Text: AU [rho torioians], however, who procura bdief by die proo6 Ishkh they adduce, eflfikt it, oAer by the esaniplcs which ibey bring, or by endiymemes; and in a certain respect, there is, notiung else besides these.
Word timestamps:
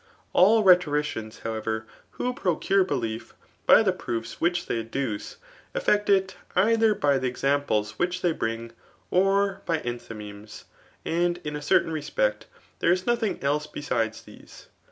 AU 0.33 0.63
[rho 0.63 0.75
torioians], 0.75 1.41
however, 1.41 1.85
who 2.17 2.33
procura 2.33 2.83
bdief 2.83 3.33
by 3.67 3.83
die 3.83 3.91
proo6 3.91 4.39
Ishkh 4.41 4.65
they 4.65 4.83
adduce, 4.83 5.35
eflfikt 5.75 6.09
it, 6.09 6.35
oAer 6.57 6.99
by 6.99 7.19
the 7.19 7.29
esaniplcs 7.29 7.99
which 7.99 8.23
ibey 8.23 8.35
bring, 8.39 8.71
or 9.11 9.61
by 9.67 9.77
endiymemes; 9.81 10.63
and 11.05 11.37
in 11.43 11.55
a 11.55 11.61
certain 11.61 11.91
respect, 11.91 12.47
there 12.79 12.91
is, 12.91 13.03
notiung 13.03 13.43
else 13.43 13.67
besides 13.67 14.23
these. 14.23 14.69